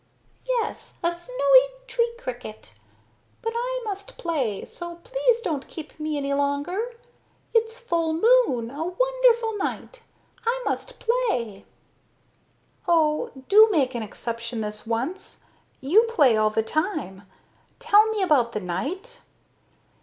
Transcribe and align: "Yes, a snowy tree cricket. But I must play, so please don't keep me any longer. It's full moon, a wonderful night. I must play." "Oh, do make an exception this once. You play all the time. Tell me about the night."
"Yes, 0.47 0.95
a 1.03 1.11
snowy 1.11 1.67
tree 1.85 2.11
cricket. 2.17 2.73
But 3.43 3.53
I 3.55 3.81
must 3.85 4.17
play, 4.17 4.65
so 4.65 4.95
please 4.95 5.41
don't 5.41 5.67
keep 5.67 5.99
me 5.99 6.17
any 6.17 6.33
longer. 6.33 6.93
It's 7.53 7.77
full 7.77 8.13
moon, 8.13 8.71
a 8.71 8.83
wonderful 8.83 9.57
night. 9.57 10.01
I 10.43 10.59
must 10.65 10.97
play." 10.97 11.65
"Oh, 12.87 13.29
do 13.47 13.69
make 13.71 13.93
an 13.93 14.01
exception 14.01 14.61
this 14.61 14.87
once. 14.87 15.41
You 15.81 16.01
play 16.09 16.35
all 16.35 16.49
the 16.49 16.63
time. 16.63 17.29
Tell 17.77 18.07
me 18.11 18.23
about 18.23 18.53
the 18.53 18.59
night." 18.59 19.21